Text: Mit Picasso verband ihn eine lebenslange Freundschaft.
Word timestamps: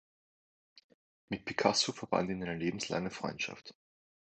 Mit 1.29 1.45
Picasso 1.45 1.91
verband 1.93 2.31
ihn 2.31 2.41
eine 2.43 2.55
lebenslange 2.57 3.11
Freundschaft. 3.11 3.75